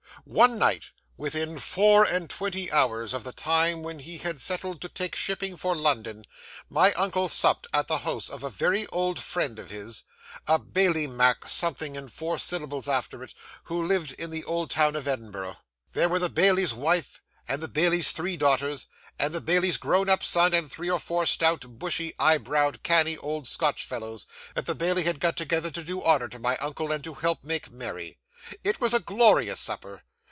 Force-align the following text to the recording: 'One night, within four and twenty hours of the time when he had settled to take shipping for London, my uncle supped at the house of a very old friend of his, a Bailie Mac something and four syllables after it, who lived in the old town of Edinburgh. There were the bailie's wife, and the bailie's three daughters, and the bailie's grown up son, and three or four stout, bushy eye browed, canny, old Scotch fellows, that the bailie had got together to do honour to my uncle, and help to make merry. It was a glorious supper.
'One 0.25 0.59
night, 0.59 0.91
within 1.17 1.57
four 1.57 2.03
and 2.05 2.29
twenty 2.29 2.71
hours 2.71 3.11
of 3.11 3.23
the 3.23 3.31
time 3.33 3.81
when 3.81 3.99
he 3.99 4.19
had 4.19 4.39
settled 4.39 4.79
to 4.81 4.87
take 4.89 5.15
shipping 5.15 5.57
for 5.57 5.73
London, 5.75 6.25
my 6.69 6.93
uncle 6.93 7.27
supped 7.27 7.65
at 7.73 7.87
the 7.87 7.99
house 7.99 8.29
of 8.29 8.43
a 8.43 8.49
very 8.51 8.85
old 8.87 9.17
friend 9.19 9.57
of 9.57 9.71
his, 9.71 10.03
a 10.47 10.59
Bailie 10.59 11.07
Mac 11.07 11.47
something 11.47 11.97
and 11.97 12.13
four 12.13 12.37
syllables 12.37 12.87
after 12.87 13.23
it, 13.23 13.33
who 13.63 13.83
lived 13.83 14.11
in 14.13 14.29
the 14.29 14.43
old 14.43 14.69
town 14.69 14.95
of 14.95 15.07
Edinburgh. 15.07 15.57
There 15.93 16.07
were 16.09 16.19
the 16.19 16.29
bailie's 16.29 16.73
wife, 16.73 17.19
and 17.47 17.61
the 17.63 17.67
bailie's 17.67 18.11
three 18.11 18.37
daughters, 18.37 18.87
and 19.17 19.33
the 19.33 19.41
bailie's 19.41 19.77
grown 19.77 20.07
up 20.07 20.23
son, 20.23 20.53
and 20.53 20.71
three 20.71 20.89
or 20.89 20.99
four 20.99 21.25
stout, 21.25 21.61
bushy 21.79 22.13
eye 22.19 22.37
browed, 22.37 22.83
canny, 22.83 23.17
old 23.17 23.47
Scotch 23.47 23.83
fellows, 23.85 24.27
that 24.53 24.65
the 24.67 24.75
bailie 24.75 25.03
had 25.03 25.19
got 25.19 25.35
together 25.35 25.71
to 25.71 25.83
do 25.83 26.01
honour 26.03 26.27
to 26.29 26.37
my 26.39 26.57
uncle, 26.57 26.91
and 26.91 27.03
help 27.03 27.41
to 27.41 27.47
make 27.47 27.71
merry. 27.71 28.19
It 28.63 28.79
was 28.81 28.93
a 28.93 28.99
glorious 28.99 29.59
supper. 29.59 30.03